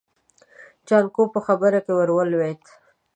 جانکو 0.87 1.23
په 1.33 1.39
خبره 1.47 1.79
کې 1.85 1.91
ور 1.97 2.09
ولوېد. 2.13 2.61